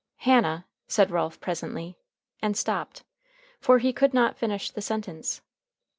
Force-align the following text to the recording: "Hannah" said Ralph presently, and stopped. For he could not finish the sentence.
"Hannah" 0.21 0.65
said 0.87 1.11
Ralph 1.11 1.39
presently, 1.39 1.95
and 2.41 2.57
stopped. 2.57 3.03
For 3.59 3.77
he 3.77 3.93
could 3.93 4.15
not 4.15 4.35
finish 4.35 4.71
the 4.71 4.81
sentence. 4.81 5.41